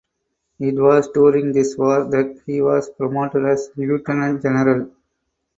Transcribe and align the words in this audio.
It 0.59 0.73
was 0.77 1.09
during 1.09 1.51
this 1.53 1.77
war 1.77 2.03
that 2.05 2.41
he 2.47 2.59
was 2.59 2.89
promoted 2.89 3.45
as 3.45 3.69
lieutenant 3.75 4.41
general. 4.41 4.89